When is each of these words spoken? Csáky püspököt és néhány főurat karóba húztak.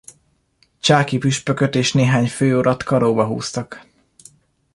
Csáky 0.79 1.17
püspököt 1.17 1.75
és 1.75 1.93
néhány 1.93 2.27
főurat 2.29 2.83
karóba 2.83 3.25
húztak. 3.25 3.85